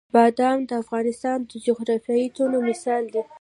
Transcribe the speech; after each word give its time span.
بادام 0.17 0.59
د 0.69 0.71
افغانستان 0.83 1.37
د 1.49 1.51
جغرافیوي 1.65 2.27
تنوع 2.35 2.61
مثال 2.69 3.03
دی. 3.13 3.21